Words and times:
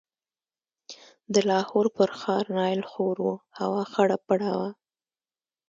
د 1.33 1.35
لاهور 1.49 1.85
پر 1.97 2.09
ښار 2.19 2.45
نایل 2.57 2.81
خور 2.91 3.17
و، 3.27 3.31
هوا 3.59 3.83
خړه 3.91 4.17
پړه 4.27 4.51
وه. 4.59 4.69